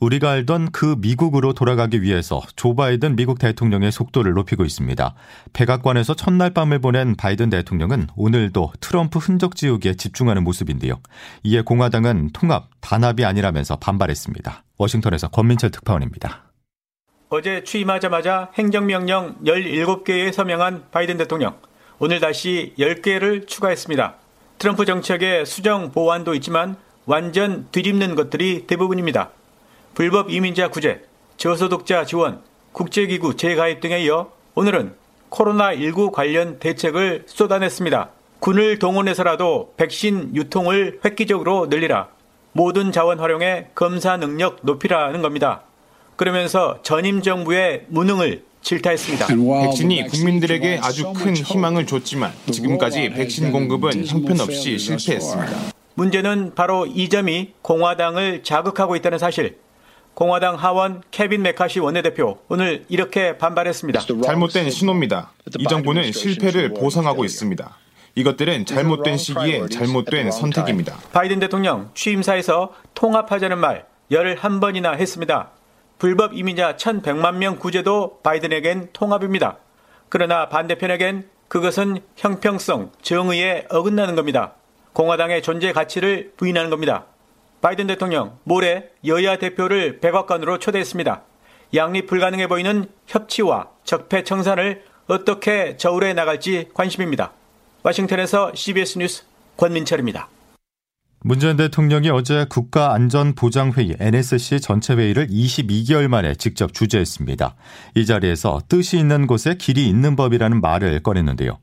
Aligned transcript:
우리가 0.00 0.30
알던 0.30 0.72
그 0.72 0.96
미국으로 0.98 1.52
돌아가기 1.52 2.02
위해서 2.02 2.42
조 2.54 2.74
바이든 2.74 3.16
미국 3.16 3.38
대통령의 3.38 3.90
속도를 3.90 4.32
높이고 4.34 4.64
있습니다. 4.64 5.14
백악관에서 5.52 6.14
첫날 6.14 6.50
밤을 6.50 6.80
보낸 6.80 7.16
바이든 7.16 7.50
대통령은 7.50 8.08
오늘도 8.16 8.72
트럼프 8.80 9.18
흔적 9.18 9.56
지우기에 9.56 9.94
집중하는 9.94 10.44
모습인데요. 10.44 11.00
이에 11.44 11.62
공화당은 11.62 12.30
통합, 12.32 12.68
단합이 12.80 13.24
아니라면서 13.24 13.76
반발했습니다. 13.76 14.64
워싱턴에서 14.78 15.28
권민철 15.28 15.70
특파원입니다. 15.70 16.44
어제 17.28 17.64
취임하자마자 17.64 18.50
행정명령 18.54 19.38
17개에 19.44 20.32
서명한 20.32 20.84
바이든 20.92 21.16
대통령. 21.16 21.56
오늘 21.98 22.20
다시 22.20 22.74
10개를 22.78 23.48
추가했습니다. 23.48 24.14
트럼프 24.58 24.84
정책의 24.84 25.44
수정 25.46 25.90
보완도 25.90 26.34
있지만 26.34 26.76
완전 27.06 27.66
뒤집는 27.72 28.14
것들이 28.14 28.66
대부분입니다. 28.66 29.30
불법 29.96 30.30
이민자 30.30 30.68
구제, 30.68 31.00
저소득자 31.38 32.04
지원, 32.04 32.42
국제기구 32.72 33.34
재가입 33.36 33.80
등에 33.80 34.02
이어 34.04 34.30
오늘은 34.54 34.92
코로나19 35.30 36.12
관련 36.12 36.58
대책을 36.58 37.24
쏟아냈습니다. 37.24 38.10
군을 38.40 38.78
동원해서라도 38.78 39.72
백신 39.78 40.36
유통을 40.36 41.00
획기적으로 41.02 41.68
늘리라. 41.70 42.08
모든 42.52 42.92
자원 42.92 43.20
활용해 43.20 43.68
검사 43.74 44.18
능력 44.18 44.58
높이라는 44.60 45.22
겁니다. 45.22 45.62
그러면서 46.16 46.78
전임 46.82 47.22
정부의 47.22 47.86
무능을 47.88 48.44
질타했습니다. 48.60 49.28
백신이 49.28 50.08
국민들에게 50.08 50.78
아주 50.82 51.10
큰 51.14 51.34
희망을 51.34 51.86
줬지만 51.86 52.32
지금까지 52.50 53.08
백신 53.12 53.50
공급은 53.50 54.04
형편없이 54.06 54.76
실패했습니다. 54.76 55.72
문제는 55.94 56.52
바로 56.54 56.84
이 56.84 57.08
점이 57.08 57.54
공화당을 57.62 58.42
자극하고 58.42 58.94
있다는 58.96 59.18
사실. 59.18 59.56
공화당 60.16 60.54
하원 60.54 61.02
케빈 61.10 61.42
메카시 61.42 61.78
원내대표 61.78 62.38
오늘 62.48 62.86
이렇게 62.88 63.36
반발했습니다. 63.36 64.00
잘못된 64.24 64.70
신호입니다. 64.70 65.32
이 65.58 65.64
정부는 65.64 66.10
실패를 66.10 66.72
보상하고 66.72 67.22
있습니다. 67.26 67.76
이것들은 68.14 68.64
잘못된 68.64 69.18
시기에 69.18 69.66
잘못된 69.68 70.30
선택입니다. 70.30 70.96
바이든 71.12 71.38
대통령 71.38 71.90
취임사에서 71.92 72.72
통합하자는 72.94 73.58
말 73.58 73.84
11번이나 74.10 74.96
했습니다. 74.96 75.50
불법 75.98 76.32
이민자 76.32 76.76
1100만 76.76 77.34
명 77.34 77.58
구제도 77.58 78.18
바이든에겐 78.22 78.88
통합입니다. 78.94 79.58
그러나 80.08 80.48
반대편에겐 80.48 81.28
그것은 81.48 81.98
형평성, 82.16 82.90
정의에 83.02 83.66
어긋나는 83.68 84.14
겁니다. 84.14 84.54
공화당의 84.94 85.42
존재 85.42 85.72
가치를 85.72 86.32
부인하는 86.38 86.70
겁니다. 86.70 87.04
바이든 87.66 87.88
대통령 87.88 88.38
모레 88.44 88.92
여야 89.06 89.38
대표를 89.38 89.98
백악관으로 89.98 90.60
초대했습니다. 90.60 91.22
양립 91.74 92.06
불가능해 92.06 92.46
보이는 92.46 92.86
협치와 93.08 93.70
적폐 93.82 94.22
청산을 94.22 94.84
어떻게 95.08 95.76
저울해 95.76 96.12
나갈지 96.12 96.68
관심입니다. 96.74 97.32
워싱턴에서 97.82 98.52
CBS 98.54 98.98
뉴스 98.98 99.24
권민철입니다. 99.56 100.28
문재인 101.22 101.56
대통령이 101.56 102.08
어제 102.10 102.46
국가안전보장회의 102.48 103.96
NSC 103.98 104.60
전체 104.60 104.94
회의를 104.94 105.26
22개월 105.26 106.06
만에 106.06 106.36
직접 106.36 106.72
주재했습니다. 106.72 107.56
이 107.96 108.06
자리에서 108.06 108.60
뜻이 108.68 108.96
있는 108.96 109.26
곳에 109.26 109.56
길이 109.56 109.88
있는 109.88 110.14
법이라는 110.14 110.60
말을 110.60 111.02
꺼냈는데요. 111.02 111.58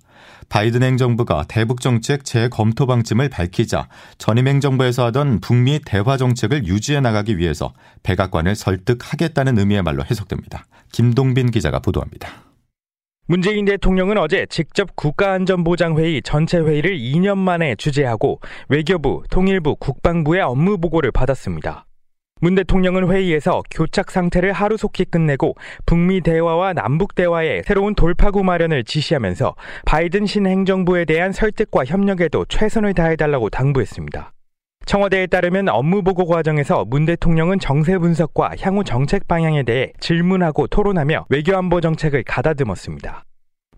바이든 0.49 0.83
행정부가 0.83 1.45
대북 1.47 1.81
정책 1.81 2.25
재검토 2.25 2.85
방침을 2.85 3.29
밝히자 3.29 3.87
전임 4.17 4.47
행정부에서 4.47 5.05
하던 5.05 5.39
북미 5.39 5.79
대화 5.83 6.17
정책을 6.17 6.67
유지해 6.67 6.99
나가기 6.99 7.37
위해서 7.37 7.73
백악관을 8.03 8.55
설득하겠다는 8.55 9.57
의미의 9.57 9.83
말로 9.83 10.03
해석됩니다. 10.03 10.65
김동빈 10.91 11.51
기자가 11.51 11.79
보도합니다. 11.79 12.29
문재인 13.25 13.63
대통령은 13.63 14.17
어제 14.17 14.45
직접 14.49 14.95
국가안전보장회의 14.95 16.21
전체 16.23 16.59
회의를 16.59 16.97
2년 16.97 17.37
만에 17.37 17.75
주재하고 17.75 18.41
외교부, 18.67 19.23
통일부, 19.29 19.77
국방부의 19.77 20.41
업무 20.41 20.77
보고를 20.77 21.11
받았습니다. 21.11 21.85
문 22.43 22.55
대통령은 22.55 23.09
회의에서 23.09 23.63
교착 23.71 24.11
상태를 24.11 24.51
하루속히 24.51 25.05
끝내고 25.05 25.55
북미 25.85 26.19
대화와 26.19 26.73
남북 26.73 27.15
대화의 27.15 27.63
새로운 27.63 27.95
돌파구 27.95 28.43
마련을 28.43 28.83
지시하면서 28.83 29.55
바이든 29.85 30.25
신행정부에 30.25 31.05
대한 31.05 31.31
설득과 31.31 31.85
협력에도 31.85 32.43
최선을 32.49 32.95
다해달라고 32.95 33.49
당부했습니다. 33.49 34.33
청와대에 34.85 35.27
따르면 35.27 35.69
업무 35.69 36.03
보고 36.03 36.25
과정에서 36.25 36.83
문 36.83 37.05
대통령은 37.05 37.59
정세 37.59 37.97
분석과 37.97 38.55
향후 38.59 38.83
정책 38.83 39.25
방향에 39.29 39.63
대해 39.63 39.93
질문하고 40.01 40.67
토론하며 40.67 41.27
외교안보 41.29 41.79
정책을 41.79 42.23
가다듬었습니다. 42.23 43.23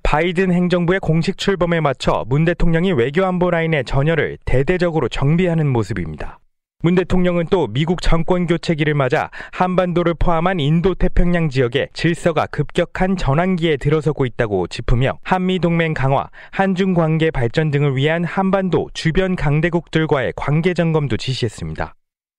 바이든 0.02 0.52
행정부의 0.52 1.02
공식 1.02 1.38
출범에 1.38 1.82
맞춰 1.82 2.26
문 2.28 2.46
대통령이 2.46 2.94
외교안보 2.94 3.52
라인의 3.52 3.86
전열을 3.86 4.40
대대적으로 4.44 5.08
정비하는 5.08 5.68
모습입니다. 5.68 6.40
문 6.86 6.94
대통령은 6.94 7.48
또 7.50 7.66
미국 7.66 8.04
정권 8.04 8.46
교체기를 8.46 8.94
맞아 8.94 9.32
한반도를 9.54 10.14
포함한 10.20 10.60
인도 10.60 10.94
태평양 10.94 11.50
지역에 11.50 11.88
질서가 11.94 12.46
급격한 12.46 13.18
전환기에 13.18 13.78
들어서고 13.78 14.24
있다고 14.28 14.68
짚으며 14.68 15.18
한미 15.24 15.58
동맹 15.58 15.96
강화, 15.96 16.30
한중 16.52 16.94
관계 16.94 17.32
발전 17.32 17.72
등을 17.72 17.96
위한 17.96 18.24
한반도 18.24 18.92
주변 18.94 19.36
강대국들과의 19.36 20.34
관계 20.36 20.76
점검도 20.76 21.18
지시했습니다. 21.18 21.96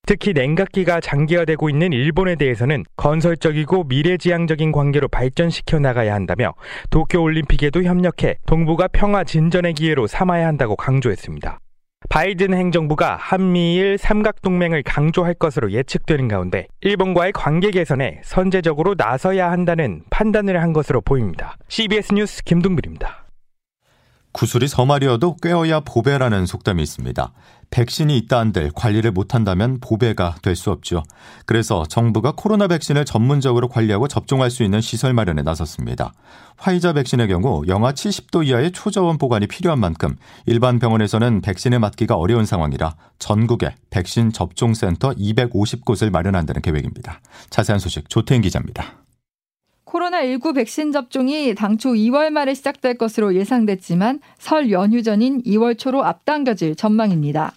특히 0.06 0.32
냉각기가 0.32 1.00
장기화되고 1.00 1.69
있는 1.69 1.92
일본에 1.92 2.36
대해서는 2.36 2.84
건설적이고 2.96 3.82
미래지향적인 3.82 4.70
관계로 4.70 5.08
발전시켜 5.08 5.80
나가야 5.80 6.14
한다며 6.14 6.54
도쿄올림픽에도 6.91 7.82
협력해 7.82 8.36
동북아 8.46 8.86
평화 8.92 9.25
진전의 9.25 9.72
기회로 9.72 10.06
삼아야 10.06 10.46
한다고 10.46 10.76
강조했습니다. 10.76 11.58
바이든 12.09 12.55
행정부가 12.55 13.17
한미일 13.17 13.99
삼각동맹을 13.99 14.83
강조할 14.84 15.34
것으로 15.34 15.72
예측되는 15.72 16.28
가운데 16.28 16.67
일본과의 16.81 17.33
관계 17.33 17.71
개선에 17.71 18.21
선제적으로 18.22 18.94
나서야 18.97 19.50
한다는 19.50 20.03
판단을 20.11 20.62
한 20.62 20.72
것으로 20.72 21.00
보입니다. 21.00 21.56
CBS 21.69 22.15
뉴스 22.15 22.43
김동빈입니다. 22.44 23.25
구슬이 24.36 24.69
서말이어도 24.69 25.36
꿰어야 25.36 25.80
보배라는 25.80 26.44
속담이 26.44 26.82
있습니다. 26.82 27.32
백신이 27.70 28.19
있다 28.19 28.38
한들 28.38 28.70
관리를 28.74 29.10
못한다면 29.10 29.80
보배가 29.80 30.36
될 30.42 30.56
수 30.56 30.70
없죠. 30.70 31.04
그래서 31.47 31.86
정부가 31.88 32.34
코로나 32.36 32.69
백신을 32.69 33.06
전문적으로 33.06 33.69
관리하고 33.69 34.08
접종할 34.08 34.50
수 34.50 34.62
있는 34.62 34.82
시설 34.82 35.14
마련에 35.14 35.41
나섰습니다. 35.41 36.12
화이자 36.58 36.92
백신의 36.92 37.28
경우 37.28 37.62
영하 37.66 37.92
70도 37.92 38.46
이하의 38.46 38.72
초저온 38.72 39.16
보관이 39.16 39.46
필요한 39.46 39.80
만큼 39.80 40.16
일반 40.44 40.78
병원에서는 40.78 41.41
백신을 41.41 41.78
맞기가 41.78 42.16
어려운 42.16 42.44
상황이라 42.44 42.94
전국에 43.19 43.75
백신 43.88 44.34
접종센터 44.34 45.12
250곳을 45.12 46.10
마련한다는 46.10 46.60
계획입니다. 46.60 47.20
자세한 47.48 47.78
소식 47.78 48.10
조태인 48.10 48.42
기자입니다. 48.42 49.06
코로나19 49.96 50.54
백신 50.54 50.93
접종이 50.93 51.54
당초 51.54 51.90
2월 51.90 52.31
말에 52.31 52.54
시작될 52.54 52.98
것으로 52.98 53.34
예상됐지만 53.34 54.20
설 54.38 54.70
연휴 54.70 55.02
전인 55.02 55.43
2월 55.43 55.78
초로 55.78 56.04
앞당겨질 56.04 56.76
전망입니다. 56.76 57.52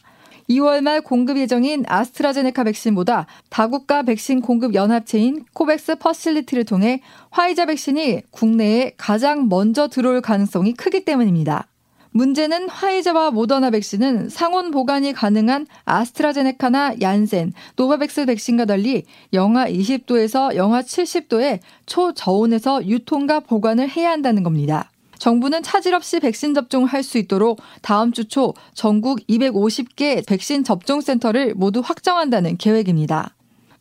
2월 0.49 0.81
말 0.81 1.01
공급 1.01 1.37
예정인 1.37 1.83
아스트라제네카 1.87 2.63
백신보다 2.63 3.27
다국가 3.49 4.01
백신 4.03 4.41
공급 4.41 4.73
연합체인 4.73 5.45
코백스 5.53 5.97
퍼실리티를 5.97 6.65
통해 6.65 7.01
화이자 7.29 7.65
백신이 7.65 8.23
국내에 8.31 8.93
가장 8.97 9.47
먼저 9.47 9.87
들어올 9.87 10.21
가능성이 10.21 10.73
크기 10.73 11.05
때문입니다. 11.05 11.67
문제는 12.11 12.69
화이자와 12.69 13.31
모더나 13.31 13.69
백신은 13.69 14.29
상온 14.29 14.71
보관이 14.71 15.13
가능한 15.13 15.67
아스트라제네카나 15.85 16.95
얀센, 17.01 17.53
노바백스 17.75 18.25
백신과 18.25 18.65
달리 18.65 19.03
영하 19.33 19.67
20도에서 19.67 20.55
영하 20.55 20.81
70도의 20.81 21.59
초저온에서 21.85 22.87
유통과 22.87 23.39
보관을 23.41 23.89
해야 23.89 24.11
한다는 24.11 24.43
겁니다. 24.43 24.91
정부는 25.19 25.63
차질 25.63 25.93
없이 25.93 26.19
백신 26.19 26.53
접종을 26.53 26.87
할 26.87 27.03
수 27.03 27.17
있도록 27.17 27.59
다음 27.81 28.11
주 28.11 28.23
초 28.25 28.53
전국 28.73 29.19
250개 29.27 30.25
백신 30.25 30.63
접종 30.63 31.01
센터를 31.01 31.53
모두 31.55 31.81
확정한다는 31.83 32.57
계획입니다. 32.57 33.35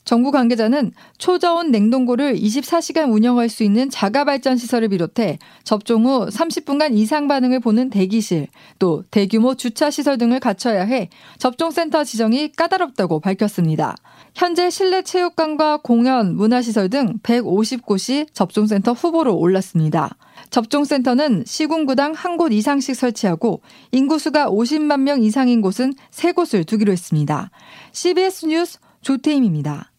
정부 0.09 0.31
관계자는 0.31 0.93
초저온 1.19 1.71
냉동고를 1.71 2.35
24시간 2.37 3.13
운영할 3.13 3.51
수 3.51 3.63
있는 3.63 3.91
자가 3.91 4.25
발전 4.25 4.57
시설을 4.57 4.89
비롯해 4.89 5.39
접종 5.65 6.07
후 6.07 6.29
30분간 6.29 6.97
이상 6.97 7.29
반응을 7.29 7.61
보는 7.61 7.91
대기실, 7.91 8.47
또 8.79 9.05
대규모 9.11 9.55
주차 9.55 9.91
시설 9.91 10.17
등을 10.17 10.41
갖춰야 10.41 10.85
해 10.85 11.11
접종센터 11.37 12.05
지정이 12.05 12.53
까다롭다고 12.53 13.21
밝혔습니다. 13.21 13.97
현재 14.35 14.71
실내 14.71 15.03
체육관과 15.03 15.81
공연, 15.83 16.37
문화시설 16.37 16.89
등 16.89 17.19
150곳이 17.23 18.33
접종센터 18.33 18.95
후보로 18.95 19.37
올랐습니다. 19.37 20.17
접종센터는 20.49 21.45
시군구당 21.47 22.15
한 22.15 22.39
곳 22.39 22.55
이상씩 22.55 22.97
설치하고 22.97 23.61
인구수가 23.93 24.47
50만 24.49 25.01
명 25.01 25.23
이상인 25.23 25.61
곳은 25.61 25.93
3곳을 26.13 26.67
두기로 26.67 26.93
했습니다. 26.93 27.51
CBS 27.93 28.47
뉴스 28.47 28.79
조태임입니다. 29.03 29.91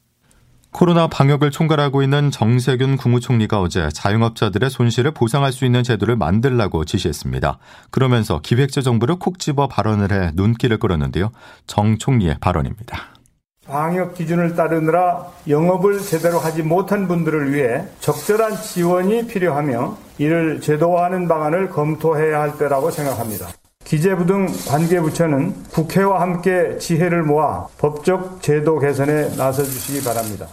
코로나 0.71 1.07
방역을 1.07 1.51
총괄하고 1.51 2.03
있는 2.03 2.31
정세균 2.31 2.95
국무총리가 2.95 3.59
어제 3.59 3.89
자영업자들의 3.89 4.69
손실을 4.69 5.11
보상할 5.11 5.51
수 5.51 5.65
있는 5.65 5.83
제도를 5.83 6.15
만들라고 6.15 6.85
지시했습니다. 6.85 7.57
그러면서 7.89 8.39
기획재정부를 8.41 9.17
콕 9.17 9.39
집어 9.39 9.67
발언을 9.67 10.11
해 10.11 10.31
눈길을 10.35 10.77
끌었는데요. 10.77 11.31
정 11.67 11.97
총리의 11.97 12.37
발언입니다. 12.39 13.19
방역 13.67 14.15
기준을 14.15 14.55
따르느라 14.55 15.27
영업을 15.47 15.99
제대로 15.99 16.39
하지 16.39 16.63
못한 16.63 17.07
분들을 17.07 17.53
위해 17.53 17.83
적절한 17.99 18.61
지원이 18.61 19.27
필요하며 19.27 19.97
이를 20.17 20.59
제도화하는 20.59 21.27
방안을 21.27 21.69
검토해야 21.69 22.41
할 22.41 22.57
때라고 22.57 22.89
생각합니다. 22.89 23.47
기재부 23.89 24.27
등 24.27 24.45
관계부처는 24.67 25.63
국회와 25.71 26.21
함께 26.21 26.77
지혜를 26.77 27.23
모아 27.23 27.65
법적 27.79 28.39
제도 28.39 28.77
개선에 28.77 29.35
나서 29.35 29.63
주시기 29.63 30.03
바랍니다. 30.03 30.45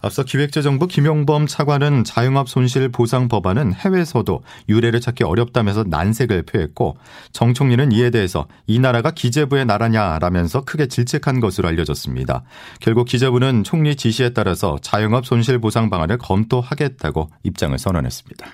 앞서 0.00 0.22
기획재정부 0.22 0.86
김용범 0.86 1.46
차관은 1.46 2.04
자영업 2.04 2.48
손실 2.48 2.88
보상 2.88 3.28
법안은 3.28 3.74
해외에서도 3.74 4.42
유례를 4.70 5.02
찾기 5.02 5.24
어렵다면서 5.24 5.84
난색을 5.86 6.44
표했고 6.44 6.96
정 7.32 7.52
총리는 7.52 7.92
이에 7.92 8.08
대해서 8.08 8.46
이 8.66 8.78
나라가 8.78 9.10
기재부의 9.10 9.66
나라냐라면서 9.66 10.64
크게 10.64 10.86
질책한 10.86 11.40
것으로 11.40 11.68
알려졌습니다. 11.68 12.44
결국 12.80 13.04
기재부는 13.04 13.64
총리 13.64 13.96
지시에 13.96 14.30
따라서 14.30 14.78
자영업 14.80 15.26
손실 15.26 15.58
보상 15.58 15.90
방안을 15.90 16.16
검토하겠다고 16.16 17.28
입장을 17.42 17.78
선언했습니다. 17.78 18.46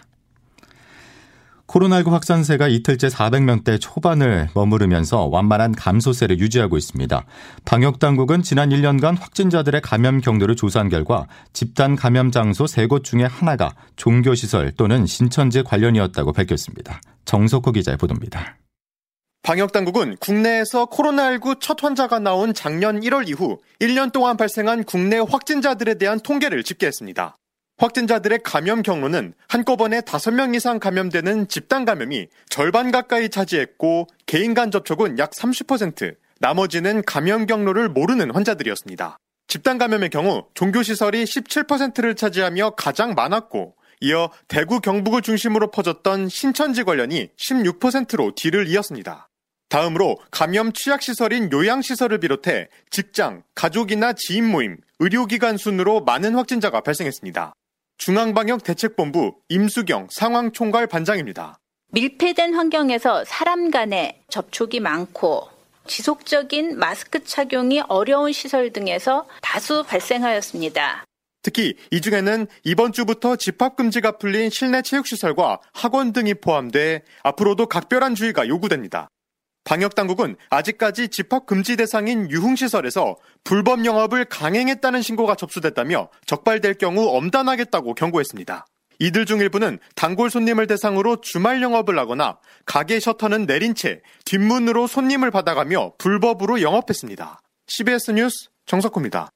코로나19 1.67 2.11
확산세가 2.11 2.69
이틀째 2.69 3.09
400명대 3.09 3.81
초반을 3.81 4.49
머무르면서 4.55 5.27
완만한 5.27 5.73
감소세를 5.73 6.39
유지하고 6.39 6.77
있습니다. 6.77 7.25
방역당국은 7.65 8.43
지난 8.43 8.71
1년간 8.71 9.19
확진자들의 9.19 9.81
감염 9.81 10.21
경로를 10.21 10.57
조사한 10.57 10.89
결과 10.89 11.27
집단 11.53 11.97
감염 11.97 12.31
장소 12.31 12.65
3곳 12.65 13.05
중에 13.05 13.25
하나가 13.25 13.75
종교시설 13.97 14.73
또는 14.73 15.07
신천지 15.07 15.63
관련이었다고 15.63 16.33
밝혔습니다. 16.33 17.01
정석호 17.25 17.73
기자의 17.73 17.97
보도입니다. 17.97 18.57
방역당국은 19.43 20.17
국내에서 20.21 20.87
코로나19 20.87 21.61
첫 21.61 21.85
환자가 21.85 22.19
나온 22.19 22.55
작년 22.55 23.01
1월 23.01 23.29
이후 23.29 23.59
1년 23.79 24.11
동안 24.11 24.39
발생한 24.39 24.85
국내 24.85 25.19
확진자들에 25.19 25.99
대한 25.99 26.19
통계를 26.19 26.63
집계했습니다. 26.63 27.37
확진자들의 27.77 28.41
감염 28.45 28.83
경로는 28.83 29.35
한꺼번에 29.49 30.01
5명 30.01 30.55
이상 30.55 30.79
감염되는 30.79 31.49
집단 31.49 31.85
감염이 31.85 32.29
절반 32.49 32.93
가까이 32.93 33.29
차지했고 33.29 34.07
개인 34.27 34.55
간 34.55 34.71
접촉은 34.71 35.19
약 35.19 35.33
30%, 35.33 36.15
나머지는 36.39 37.03
감염 37.03 37.47
경로를 37.47 37.89
모르는 37.89 38.31
환자들이었습니다. 38.31 39.19
집단 39.49 39.79
감염의 39.79 40.11
경우 40.11 40.47
종교시설이 40.55 41.25
17%를 41.25 42.15
차지하며 42.15 42.71
가장 42.71 43.15
많았고 43.15 43.75
이어 44.01 44.31
대구 44.49 44.81
경북을 44.81 45.23
중심으로 45.23 45.71
퍼졌던 45.71 46.29
신천지 46.29 46.85
관련이 46.85 47.31
16%로 47.37 48.35
뒤를 48.35 48.69
이었습니다. 48.69 49.29
다음으로 49.69 50.19
감염 50.31 50.73
취약 50.73 51.03
시설인 51.03 51.51
요양 51.53 51.83
시설을 51.83 52.21
비롯해 52.21 52.69
직장, 52.91 53.43
가족이나 53.55 54.13
지인 54.13 54.49
모임, 54.49 54.77
의료기관 55.01 55.57
순으로 55.57 56.01
많은 56.03 56.35
확진자가 56.35 56.81
발생했습니다. 56.81 57.55
중앙방역대책본부 57.99 59.35
임수경 59.49 60.09
상황총괄 60.11 60.87
반장입니다. 60.87 61.59
밀폐된 61.93 62.55
환경에서 62.55 63.25
사람 63.25 63.71
간의 63.71 64.21
접촉이 64.29 64.81
많고 64.81 65.49
지속적인 65.87 66.79
마스크 66.79 67.23
착용이 67.25 67.81
어려운 67.89 68.33
시설 68.33 68.73
등에서 68.73 69.27
다수 69.43 69.85
발생하였습니다. 69.85 71.05
특히 71.43 71.77
이 71.91 72.01
중에는 72.01 72.47
이번 72.65 72.93
주부터 72.93 73.37
집합금지가 73.37 74.19
풀린 74.19 74.49
실내 74.51 74.81
체육시설과 74.81 75.61
학원 75.75 76.13
등이 76.13 76.35
포함돼 76.35 77.03
앞으로도 77.23 77.67
각별한 77.67 78.15
주의가 78.15 78.49
요구됩니다. 78.49 79.09
방역당국은 79.65 80.37
아직까지 80.51 81.09
집합금지 81.09 81.77
대상인 81.77 82.31
유흥시설에서 82.31 83.17
불법 83.43 83.85
영업을 83.85 84.27
강행했다는 84.27 85.03
신고가 85.03 85.35
접수됐다며 85.35 86.09
적발될 86.27 86.75
경우 86.75 87.17
엄단하겠다고 87.17 87.95
경고했습니다. 87.95 88.67
이들 89.01 89.27
중 89.27 89.41
일부는 89.41 89.79
단골 89.97 90.31
손님을 90.31 90.67
대상으로 90.67 91.21
주말 91.21 91.63
영업을 91.63 91.99
하거나 91.99 92.39
가게 92.65 93.01
셔터는 93.01 93.47
내린 93.47 93.75
채 93.75 94.01
뒷문으로 94.25 94.87
손님을 94.87 95.31
받아가며 95.31 95.95
불법으로 95.99 96.63
영업했습니다. 96.63 97.41
CBS 97.67 98.13
뉴스 98.13 98.49
정석호입니다. 98.67 99.34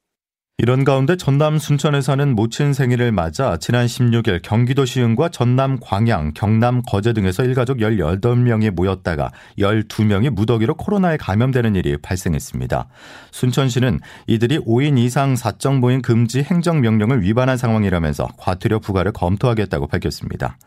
이런 0.61 0.83
가운데 0.83 1.15
전남 1.15 1.57
순천에 1.57 2.01
사는 2.01 2.35
모친 2.35 2.73
생일을 2.73 3.13
맞아 3.13 3.59
지난 3.59 3.87
16일 3.87 4.41
경기도 4.43 4.85
시흥과 4.85 5.29
전남 5.29 5.79
광양, 5.81 6.33
경남 6.35 6.83
거제 6.83 7.13
등에서 7.13 7.45
일가족 7.45 7.79
18명이 7.79 8.71
모였다가 8.71 9.31
12명이 9.57 10.31
무더기로 10.31 10.75
코로나에 10.75 11.17
감염되는 11.17 11.77
일이 11.77 11.97
발생했습니다. 11.99 12.89
순천시는 13.31 14.01
이들이 14.27 14.59
5인 14.59 14.99
이상 14.99 15.37
사적 15.37 15.79
모임 15.79 16.03
금지 16.03 16.43
행정명령을 16.43 17.23
위반한 17.23 17.57
상황이라면서 17.57 18.27
과태료 18.37 18.81
부과를 18.81 19.13
검토하겠다고 19.13 19.87
밝혔습니다. 19.87 20.59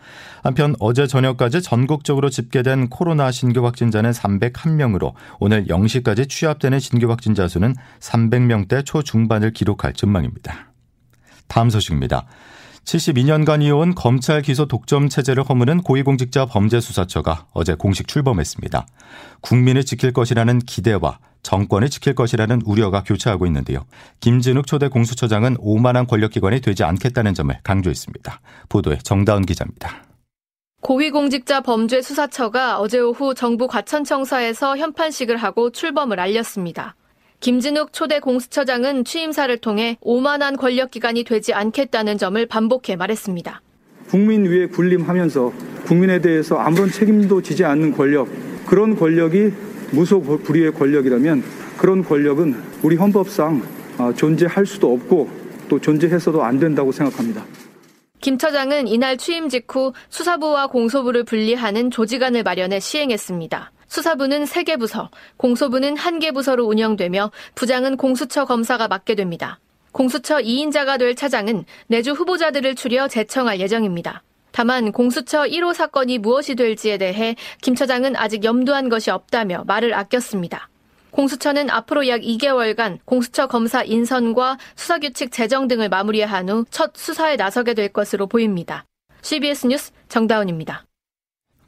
한편 0.42 0.74
어제 0.80 1.06
저녁까지 1.06 1.62
전국적으로 1.62 2.30
집계된 2.30 2.88
코로나 2.88 3.30
신규 3.30 3.66
확진자는 3.66 4.12
301명으로 4.12 5.14
오늘 5.42 5.66
0시까지 5.66 6.30
취합되는 6.30 6.80
신규 6.80 7.10
확진자 7.10 7.50
수는 7.50 7.76
300명대 8.00 8.86
초중반을 8.86 9.52
기록 9.52 9.81
할 9.84 9.94
전망입니다. 9.94 10.72
다음 11.48 11.70
소식입니다. 11.70 12.26
72년간 12.86 13.62
이어온 13.64 13.94
검찰 13.96 14.42
기소 14.42 14.66
독점 14.66 15.10
체제를 15.10 15.44
허무는 15.44 15.82
고위공직자 15.82 16.46
범죄수사처가 16.48 17.48
어제 17.54 17.76
공식 17.76 18.08
출범했습니다. 18.08 18.86
국민을 19.42 19.86
지킬 19.86 20.14
것이라는 20.14 20.60
기대와 20.60 21.20
정권을 21.44 21.90
지킬 21.90 22.16
것이라는 22.16 22.62
우려가 22.66 23.04
교차하고 23.04 23.46
있는데요. 23.48 23.86
김진욱 24.20 24.68
초대 24.68 24.88
공수처장은 24.88 25.58
오만한 25.60 26.08
권력기관이 26.08 26.62
되지 26.62 26.84
않겠다는 26.84 27.34
점을 27.34 27.56
강조했습니다. 27.64 28.42
보도에 28.70 28.98
정다운 29.04 29.46
기자입니다. 29.46 30.04
고위공직자 30.82 31.62
범죄수사처가 31.62 32.80
어제 32.80 33.00
오후 33.00 33.36
정부 33.36 33.68
과천청사에서 33.68 34.78
현판식을 34.78 35.38
하고 35.38 35.72
출범을 35.72 36.20
알렸습니다. 36.20 36.96
김진욱 37.42 37.92
초대 37.92 38.20
공수처장은 38.20 39.04
취임사를 39.04 39.58
통해 39.58 39.98
오만한 40.02 40.58
권력기관이 40.58 41.24
되지 41.24 41.54
않겠다는 41.54 42.20
점을 42.20 42.46
반복해 42.46 42.96
말했습니다. 42.96 43.62
국민 44.10 44.46
위에 44.46 44.68
군림하면서 44.68 45.52
국민에 45.86 46.22
대해서 46.22 46.58
아무런 46.58 46.92
책임도 46.92 47.42
지지 47.42 47.66
않는 47.66 47.94
권력, 47.94 48.28
그런 48.68 48.96
권력이 48.96 49.52
무소 49.92 50.22
불위의 50.22 50.74
권력이라면 50.74 51.44
그런 51.80 52.04
권력은 52.04 52.56
우리 52.84 52.96
헌법상 52.96 53.64
아, 53.98 54.14
존재할 54.16 54.68
수도 54.68 54.94
없고 54.94 55.28
또 55.68 55.80
존재해서도 55.80 56.44
안 56.44 56.60
된다고 56.60 56.92
생각합니다. 56.92 57.44
김 58.20 58.38
처장은 58.38 58.88
이날 58.88 59.18
취임 59.18 59.50
직후 59.50 59.94
수사부와 60.10 60.68
공소부를 60.68 61.24
분리하는 61.24 61.90
조직안을 61.90 62.44
마련해 62.44 62.80
시행했습니다. 62.80 63.72
수사부는 63.92 64.46
3개 64.46 64.80
부서, 64.80 65.10
공소부는 65.36 65.96
1개 65.96 66.34
부서로 66.34 66.66
운영되며 66.66 67.30
부장은 67.56 67.98
공수처 67.98 68.46
검사가 68.46 68.88
맡게 68.88 69.16
됩니다. 69.16 69.60
공수처 69.92 70.38
2인자가 70.38 70.98
될 70.98 71.14
차장은 71.14 71.66
내주 71.88 72.14
후보자들을 72.14 72.76
추려 72.76 73.10
제청할 73.10 73.60
예정입니다. 73.60 74.24
다만 74.54 74.94
공수처 74.94 75.44
1호 75.44 75.74
사건이 75.74 76.20
무엇이 76.20 76.56
될지에 76.56 76.98
대해 76.98 77.36
김 77.62 77.76
처장은 77.76 78.16
아직 78.16 78.46
염두한 78.46 78.88
것이 78.88 79.12
없다며 79.12 79.66
말을 79.68 79.94
아꼈습니다. 79.94 80.70
공수처는 81.12 81.70
앞으로 81.70 82.08
약 82.08 82.22
2개월간 82.22 83.00
공수처 83.04 83.48
검사 83.48 83.84
인선과 83.84 84.58
수사규칙 84.78 85.34
제정 85.34 85.68
등을 85.68 85.90
마무리한 85.90 86.48
후 86.48 86.64
첫 86.72 86.94
수사에 86.96 87.36
나서게 87.36 87.74
될 87.74 87.90
것으로 87.90 88.28
보입니다. 88.28 88.86
CBS 89.22 89.68
뉴스 89.68 89.92
정다운입니다. 90.08 90.86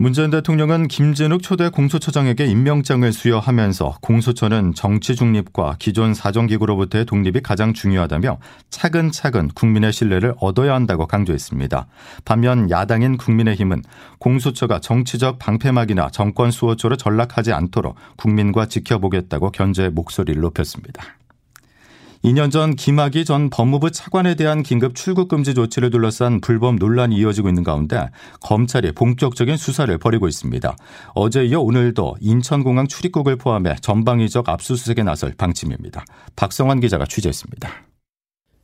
문재인 0.03 0.31
대통령은 0.31 0.89
김진욱 0.89 1.41
초대 1.43 1.69
공수처장에게 1.69 2.45
임명장을 2.45 3.10
수여하면서 3.13 4.00
공수처는 4.01 4.74
정치 4.74 5.15
중립과 5.15 5.77
기존 5.79 6.13
사정기구로부터의 6.13 7.05
독립이 7.05 7.39
가장 7.39 7.72
중요하다며 7.72 8.38
차근차근 8.69 9.48
국민의 9.55 9.93
신뢰를 9.93 10.33
얻어야 10.41 10.74
한다고 10.74 11.07
강조했습니다. 11.07 11.88
반면 12.25 12.69
야당인 12.69 13.15
국민의힘은 13.15 13.81
공수처가 14.19 14.81
정치적 14.81 15.39
방패막이나 15.39 16.10
정권 16.10 16.51
수호처로 16.51 16.98
전락하지 16.98 17.53
않도록 17.53 17.95
국민과 18.17 18.65
지켜보겠다고 18.65 19.51
견제 19.51 19.88
목소리를 19.88 20.41
높였습니다. 20.41 21.01
2년 22.24 22.51
전 22.51 22.77
김학의 22.77 23.25
전 23.25 23.50
법무부 23.50 23.92
차관에 23.92 24.36
대한 24.36 24.63
긴급 24.63 24.96
출국 24.96 25.27
금지 25.27 25.53
조치를 25.53 25.89
둘러싼 25.89 26.39
불법 26.39 26.75
논란이 26.75 27.18
이어지고 27.18 27.50
있는 27.50 27.63
가운데 27.63 28.08
검찰이 28.39 28.94
본격적인 28.94 29.58
수사를 29.58 29.96
벌이고 29.98 30.30
있습니다. 30.30 30.74
어제 31.15 31.44
이어 31.44 31.60
오늘도 31.60 32.15
인천공항 32.22 32.88
출입국을 32.88 33.36
포함해 33.36 33.75
전방위적 33.82 34.48
압수수색에 34.48 35.03
나설 35.03 35.34
방침입니다. 35.38 36.06
박성환 36.38 36.80
기자가 36.80 37.06
취재했습니다. 37.06 37.70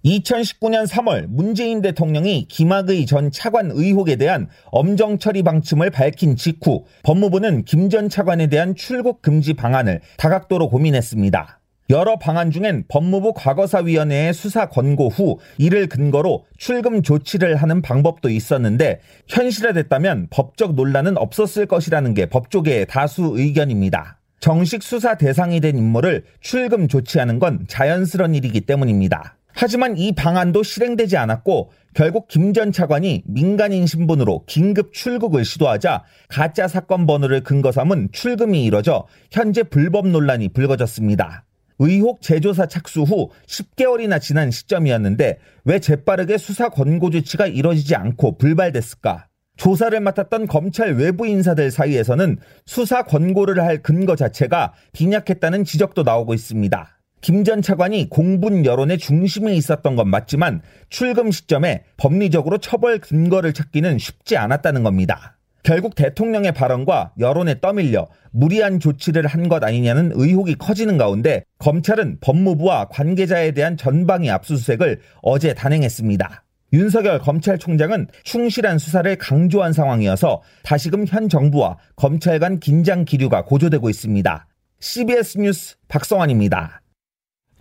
2019년 0.06 0.88
3월 0.88 1.26
문재인 1.28 1.82
대통령이 1.82 2.48
김학의 2.48 3.06
전 3.06 3.30
차관 3.30 3.72
의혹에 3.74 4.16
대한 4.16 4.48
엄정 4.68 5.20
처리 5.20 5.44
방침을 5.44 5.90
밝힌 5.90 6.38
직후 6.38 6.86
법무부는 7.04 7.66
김 7.66 7.90
전 7.90 8.08
차관에 8.08 8.48
대한 8.48 8.76
출국 8.76 9.22
금지 9.22 9.54
방안을 9.54 10.00
다각도로 10.16 10.70
고민했습니다. 10.70 11.59
여러 11.92 12.20
방안 12.20 12.52
중엔 12.52 12.84
법무부 12.88 13.34
과거사위원회의 13.36 14.32
수사 14.32 14.70
권고 14.70 15.10
후 15.10 15.40
이를 15.58 15.88
근거로 15.88 16.46
출금 16.58 17.02
조치를 17.02 17.56
하는 17.56 17.82
방법도 17.82 18.30
있었는데 18.30 19.00
현실화됐다면 19.28 20.28
법적 20.30 20.76
논란은 20.76 21.18
없었을 21.18 21.66
것이라는 21.66 22.14
게 22.14 22.28
법조계의 22.28 22.86
다수 22.88 23.34
의견입니다. 23.36 24.20
정식 24.40 24.84
수사 24.84 25.16
대상이 25.16 25.62
된 25.62 25.78
인물을 25.78 26.26
출금 26.42 26.88
조치하는 26.88 27.40
건 27.40 27.66
자연스러운 27.68 28.36
일이기 28.36 28.62
때문입니다. 28.62 29.38
하지만 29.54 29.98
이 29.98 30.14
방안도 30.14 30.62
실행되지 30.62 31.18
않았고 31.18 31.72
결국 31.96 32.28
김 32.28 32.54
전 32.54 32.72
차관이 32.72 33.24
민간인 33.26 33.88
신분으로 33.88 34.44
긴급 34.46 34.94
출국을 34.94 35.44
시도하자 35.44 36.04
가짜 36.30 36.68
사건 36.68 37.08
번호를 37.08 37.42
근거 37.42 37.72
삼은 37.72 38.10
출금이 38.12 38.64
이뤄져 38.64 39.08
현재 39.32 39.64
불법 39.64 40.08
논란이 40.08 40.50
불거졌습니다. 40.50 41.46
의혹 41.80 42.22
재조사 42.22 42.68
착수 42.68 43.02
후 43.02 43.30
10개월이나 43.48 44.22
지난 44.22 44.52
시점이었는데 44.52 45.40
왜 45.66 45.80
재빠르게 45.80 46.38
수사 46.38 46.70
권고 46.70 47.10
조치가 47.10 47.48
이뤄지지 47.48 47.96
않고 47.96 48.38
불발됐을까? 48.38 49.28
조사를 49.58 50.00
맡았던 50.00 50.48
검찰 50.48 50.94
외부 50.94 51.28
인사들 51.28 51.72
사이에서는 51.72 52.38
수사 52.66 53.04
권고를 53.04 53.62
할 53.62 53.82
근거 53.82 54.16
자체가 54.16 54.74
빈약했다는 54.94 55.66
지적도 55.66 56.04
나오고 56.04 56.34
있습니다. 56.34 57.00
김 57.22 57.44
전 57.44 57.62
차관이 57.62 58.10
공분 58.10 58.66
여론의 58.66 58.98
중심에 58.98 59.54
있었던 59.56 59.98
건 59.98 60.10
맞지만 60.10 60.62
출금 60.90 61.32
시점에 61.32 61.84
법리적으로 61.98 62.60
처벌 62.60 63.00
근거를 63.00 63.52
찾기는 63.54 63.98
쉽지 63.98 64.38
않았다는 64.38 64.84
겁니다. 64.84 65.39
결국 65.64 65.96
대통령의 65.96 66.54
발언과 66.54 67.14
여론에 67.20 67.60
떠밀려 67.60 68.08
무리한 68.32 68.80
조치를 68.80 69.28
한 69.28 69.50
것 69.50 69.64
아니냐는 69.64 70.12
의혹이 70.14 70.56
커지는 70.56 70.98
가운데 70.98 71.44
검찰은 71.58 72.20
법무부와 72.22 72.90
관계자에 72.90 73.52
대한 73.52 73.78
전방위 73.78 74.30
압수수색을 74.30 75.00
어제 75.24 75.54
단행했습니다. 75.56 76.44
윤석열 76.72 77.18
검찰총장은 77.18 78.08
충실한 78.24 78.78
수사를 78.78 79.16
강조한 79.18 79.74
상황이어서 79.74 80.44
다시금 80.62 81.06
현 81.08 81.28
정부와 81.28 81.78
검찰 81.96 82.38
간 82.38 82.60
긴장 82.60 83.06
기류가 83.06 83.46
고조되고 83.46 83.90
있습니다. 83.90 84.48
CBS 84.80 85.40
뉴스 85.40 85.76
박성환입니다. 85.88 86.82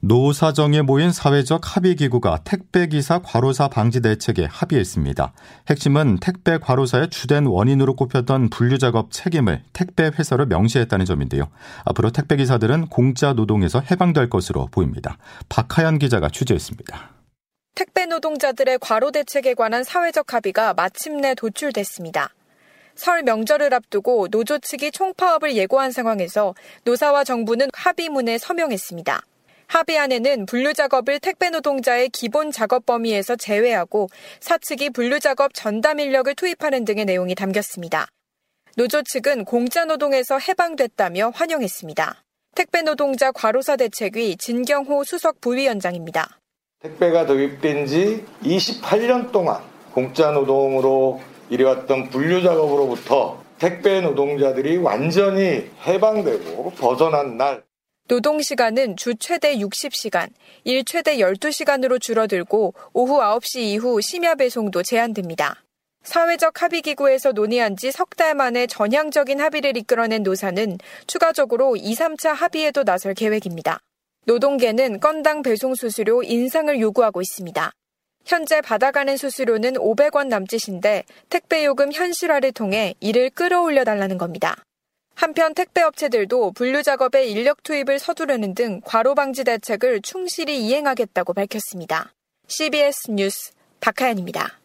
노사정에 0.00 0.83
모인 0.83 1.11
사회적 1.11 1.61
합의기구가 1.64 2.40
택배기사 2.45 3.19
과로사 3.25 3.67
방지 3.67 4.00
대책에 4.00 4.47
합의했습니다. 4.49 5.33
핵심은 5.69 6.19
택배 6.21 6.59
과로사의 6.59 7.11
주된 7.11 7.47
원인으로 7.47 7.97
꼽혔던 7.97 8.50
분류작업 8.50 9.11
책임을 9.11 9.62
택배 9.73 10.05
회사로 10.05 10.47
명시했다는 10.47 11.05
점인데요. 11.05 11.49
앞으로 11.85 12.11
택배기사들은 12.11 12.87
공짜 12.87 13.33
노동에서 13.33 13.81
해방될 13.81 14.31
것으로 14.31 14.69
보입니다. 14.71 15.19
박하연 15.49 15.99
기자가 15.99 16.28
취재했습니다. 16.28 17.11
택배 17.75 18.07
노동자들의 18.07 18.78
과로 18.81 19.11
대책에 19.11 19.55
관한 19.55 19.83
사회적 19.83 20.33
합의가 20.33 20.75
마침내 20.75 21.35
도출됐습니다. 21.35 22.31
설 22.95 23.23
명절을 23.25 23.75
앞두고 23.75 24.28
노조 24.28 24.59
측이 24.59 24.93
총파업을 24.93 25.57
예고한 25.57 25.90
상황에서 25.90 26.55
노사와 26.85 27.25
정부는 27.25 27.69
합의문에 27.73 28.38
서명했습니다. 28.38 29.23
합의안에는 29.68 30.46
분류 30.46 30.72
작업을 30.72 31.20
택배 31.20 31.50
노동자의 31.50 32.08
기본 32.08 32.50
작업 32.50 32.87
범위에서 32.87 33.37
제외하고 33.37 34.08
사측이 34.40 34.90
분류 34.90 35.20
작업 35.20 35.52
전담 35.54 36.00
인력을 36.00 36.34
투입하는 36.34 36.84
등의 36.84 37.04
내용이 37.04 37.34
담겼습니다. 37.34 38.06
노조 38.76 39.02
측은 39.02 39.44
공짜 39.44 39.84
노동에서 39.84 40.38
해방됐다며 40.38 41.32
환영했습니다. 41.34 42.22
택배 42.54 42.82
노동자 42.82 43.30
과로사 43.30 43.76
대책위 43.76 44.37
진경호 44.37 45.04
수석 45.04 45.40
부위원장입니다. 45.40 46.38
택배가 46.80 47.26
도입된 47.26 47.87
지 47.87 48.25
28년 48.42 49.32
동안 49.32 49.60
공짜 49.92 50.30
노동으로 50.30 51.20
이뤄왔던 51.50 52.08
분류 52.10 52.42
작업으로부터 52.42 53.42
택배 53.58 54.00
노동자들이 54.00 54.76
완전히 54.78 55.70
해방되고 55.87 56.72
벗어난 56.78 57.37
날 57.37 57.67
노동 58.09 58.41
시간은 58.41 58.97
주 58.97 59.15
최대 59.17 59.57
60시간, 59.57 60.31
일 60.65 60.83
최대 60.87 61.19
12시간으로 61.19 62.00
줄어들고 62.00 62.73
오후 62.95 63.21
9시 63.21 63.61
이후 63.61 64.00
심야 64.00 64.35
배송도 64.35 64.83
제한됩니다. 64.83 65.62
사회적 66.05 66.62
합의기구에서 66.62 67.33
논의한 67.33 67.77
지 67.77 67.91
석 67.93 68.17
달 68.17 68.35
만에 68.35 68.67
전향적인 68.67 69.41
합의를 69.41 69.77
이끌어낸 69.77 70.23
노사는 70.23 70.79
추가적으로 71.07 71.77
2, 71.77 71.95
3차 71.95 72.33
합의에도 72.33 72.83
나설 72.83 73.12
계획입니다. 73.12 73.79
노동계는 74.25 75.00
건당 75.00 75.43
배송 75.43 75.75
수수료 75.75 76.23
인상을 76.23 76.81
요구하고 76.81 77.21
있습니다. 77.21 77.71
현재 78.25 78.62
받아가는 78.62 79.19
수수료는 79.19 79.75
500원 79.75 80.29
남짓인데 80.29 81.05
택배요금 81.29 81.93
현실화를 81.93 82.53
통해 82.53 82.95
이를 83.00 83.29
끌어올려 83.29 83.85
달라는 83.85 84.17
겁니다. 84.17 84.57
한편 85.18 85.52
택배업체들도 85.52 86.52
분류 86.52 86.84
작업에 86.84 87.26
인력 87.26 87.64
투입을 87.64 87.98
서두르는 87.98 88.54
등 88.54 88.80
과로 88.84 89.16
방지 89.16 89.42
대책을 89.42 90.00
충실히 90.00 90.64
이행하겠다고 90.64 91.32
밝혔습니다. 91.32 92.14
CBS 92.46 93.10
뉴스 93.10 93.50
박하연입니다. 93.80 94.58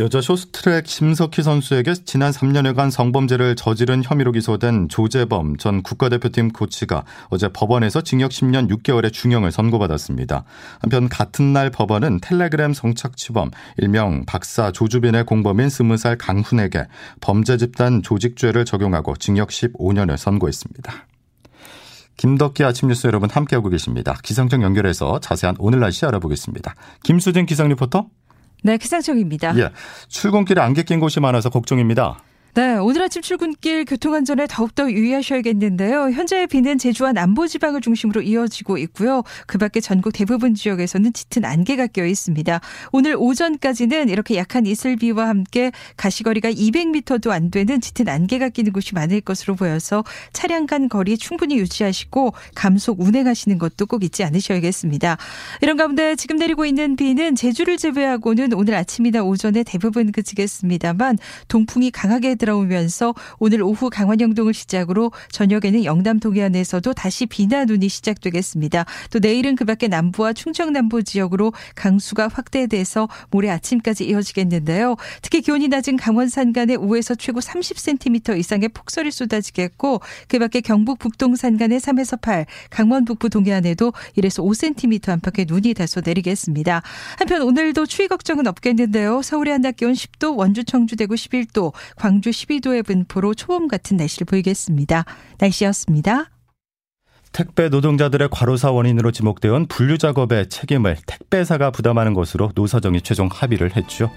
여자 0.00 0.22
쇼스트랙 0.22 0.86
심석희 0.86 1.42
선수에게 1.42 1.92
지난 2.06 2.32
3년여간 2.32 2.90
성범죄를 2.90 3.54
저지른 3.54 4.02
혐의로 4.02 4.32
기소된 4.32 4.88
조재범 4.88 5.58
전 5.58 5.82
국가대표팀 5.82 6.52
코치가 6.52 7.04
어제 7.28 7.48
법원에서 7.48 8.00
징역 8.00 8.30
10년 8.30 8.70
6개월의 8.70 9.12
중형을 9.12 9.52
선고받았습니다. 9.52 10.44
한편 10.80 11.10
같은 11.10 11.52
날 11.52 11.68
법원은 11.68 12.20
텔레그램 12.22 12.72
성착취범 12.72 13.50
일명 13.76 14.24
박사 14.24 14.72
조주빈의 14.72 15.26
공범인 15.26 15.68
20살 15.68 16.16
강훈에게 16.18 16.86
범죄 17.20 17.58
집단 17.58 18.02
조직죄를 18.02 18.64
적용하고 18.64 19.16
징역 19.16 19.50
15년을 19.50 20.16
선고했습니다. 20.16 21.08
김덕기 22.16 22.64
아침 22.64 22.88
뉴스 22.88 23.06
여러분 23.06 23.28
함께하고 23.28 23.68
계십니다. 23.68 24.16
기상청 24.22 24.62
연결해서 24.62 25.20
자세한 25.20 25.56
오늘 25.58 25.80
날씨 25.80 26.06
알아보겠습니다. 26.06 26.74
김수진 27.02 27.44
기상 27.44 27.68
리포터. 27.68 28.08
네, 28.62 28.76
기상청입니다. 28.76 29.56
예. 29.58 29.70
출근길에 30.08 30.60
안개 30.60 30.82
낀 30.82 31.00
곳이 31.00 31.20
많아서 31.20 31.50
걱정입니다. 31.50 32.18
네, 32.54 32.74
오늘 32.74 33.02
아침 33.02 33.22
출근길 33.22 33.84
교통안전에 33.84 34.48
더욱더 34.50 34.90
유의하셔야겠는데요. 34.90 36.10
현재 36.10 36.46
비는 36.46 36.78
제주와 36.78 37.12
남부지방을 37.12 37.80
중심으로 37.80 38.22
이어지고 38.22 38.76
있고요. 38.78 39.22
그 39.46 39.56
밖에 39.56 39.78
전국 39.78 40.12
대부분 40.12 40.56
지역에서는 40.56 41.12
짙은 41.12 41.44
안개가 41.44 41.86
껴 41.88 42.04
있습니다. 42.04 42.60
오늘 42.90 43.14
오전까지는 43.16 44.08
이렇게 44.08 44.34
약한 44.34 44.66
이슬비와 44.66 45.28
함께 45.28 45.70
가시거리가 45.96 46.50
200m도 46.50 47.30
안 47.30 47.52
되는 47.52 47.80
짙은 47.80 48.08
안개가 48.08 48.48
끼는 48.48 48.72
곳이 48.72 48.94
많을 48.96 49.20
것으로 49.20 49.54
보여서 49.54 50.02
차량 50.32 50.66
간 50.66 50.88
거리 50.88 51.18
충분히 51.18 51.56
유지하시고 51.56 52.34
감속 52.56 53.00
운행하시는 53.00 53.58
것도 53.58 53.86
꼭 53.86 54.02
잊지 54.02 54.24
않으셔야겠습니다. 54.24 55.18
이런 55.62 55.76
가운데 55.76 56.16
지금 56.16 56.36
내리고 56.36 56.66
있는 56.66 56.96
비는 56.96 57.36
제주를 57.36 57.76
제외하고는 57.76 58.54
오늘 58.54 58.74
아침이나 58.74 59.22
오전에 59.22 59.62
대부분 59.62 60.10
그치겠습니다만 60.10 61.16
동풍이 61.46 61.92
강하게 61.92 62.39
들어오면서 62.40 63.14
오늘 63.38 63.62
오후 63.62 63.90
강원 63.90 64.20
영동을 64.20 64.52
시작으로 64.52 65.12
저녁에는 65.30 65.84
영남 65.84 66.18
동해안에서도 66.18 66.92
다시 66.94 67.26
비나 67.26 67.64
눈이 67.64 67.88
시작되겠습니다. 67.88 68.86
또 69.10 69.18
내일은 69.20 69.54
그 69.54 69.64
밖에 69.64 69.86
남부와 69.86 70.32
충청 70.32 70.72
남부 70.72 71.04
지역으로 71.04 71.52
강수가 71.76 72.28
확대돼서 72.28 73.08
모레 73.30 73.50
아침까지 73.50 74.08
이어지겠는데요. 74.08 74.96
특히 75.22 75.42
기온이 75.42 75.68
낮은 75.68 75.96
강원 75.96 76.28
산간에 76.28 76.76
5에서 76.76 77.16
최고 77.18 77.40
30cm 77.40 78.38
이상의 78.38 78.70
폭설이 78.70 79.10
쏟아지겠고 79.10 80.00
그 80.28 80.38
밖에 80.38 80.60
경북 80.60 80.98
북동 80.98 81.36
산간에 81.36 81.76
3에서 81.76 82.20
8, 82.20 82.46
강원 82.70 83.04
북부 83.04 83.28
동해안에도 83.28 83.92
1에서 84.16 84.42
5cm 84.44 85.10
안팎의 85.10 85.46
눈이 85.46 85.74
다소 85.74 86.00
내리겠습니다. 86.04 86.82
한편 87.18 87.42
오늘도 87.42 87.86
추위 87.86 88.08
걱정은 88.08 88.46
없겠는데요. 88.46 89.22
서울의 89.22 89.52
한낮 89.52 89.76
기온 89.76 89.92
10도, 89.92 90.36
원주 90.36 90.64
청주 90.64 90.96
대구 90.96 91.14
11도, 91.14 91.72
광주 91.96 92.29
12도의 92.30 92.84
분포로 92.84 93.34
초봄 93.34 93.68
같은 93.68 93.96
날씨를 93.96 94.24
보이겠습니다. 94.24 95.04
날씨였습니다. 95.38 96.30
택배 97.32 97.68
노동자들의 97.68 98.28
과로사 98.30 98.72
원인으로 98.72 99.12
지목되어 99.12 99.66
분류 99.68 99.98
작업의 99.98 100.48
책임을 100.48 100.96
택배사가 101.06 101.70
부담하는 101.70 102.12
것으로 102.12 102.50
노사정이 102.54 103.02
최종 103.02 103.28
합의를 103.30 103.76
했죠. 103.76 104.10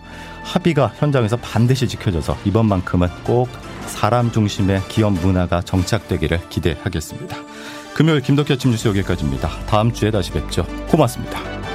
합의가 0.43 0.88
현장에서 0.96 1.38
반드시 1.38 1.88
지켜져서 1.88 2.38
이번만큼은 2.46 3.08
꼭 3.24 3.50
사람 3.86 4.32
중심의 4.32 4.82
기업 4.88 5.13
문화가 5.13 5.62
정착되기를 5.62 6.50
기대하겠습니다. 6.50 7.38
금요일 7.93 8.22
김덕현 8.22 8.55
아침 8.55 8.72
뉴스 8.72 8.88
여기까지입니다. 8.88 9.50
다음 9.67 9.93
주에 9.93 10.10
다시 10.10 10.32
뵙죠. 10.32 10.65
고맙습니다. 10.88 11.73